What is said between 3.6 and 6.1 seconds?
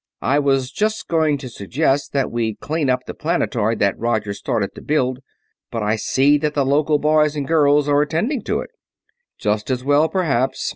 that Roger started to build, but I